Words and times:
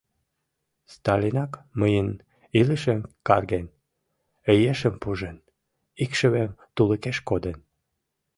Сталинак 0.93 1.51
мыйын 1.79 2.09
илышем 2.59 3.01
карген, 3.27 3.65
ешым 4.71 4.95
пужен, 5.01 5.37
икшывем 6.03 6.51
тулыкеш 6.75 7.17
коден. 7.29 7.57